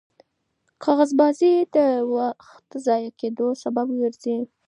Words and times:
کاغذبازي 0.83 1.53
د 1.75 1.77
وخت 2.15 2.61
د 2.71 2.73
ضایع 2.85 3.11
کېدو 3.19 3.47
سبب 3.63 3.87
ګرځي. 3.99 4.37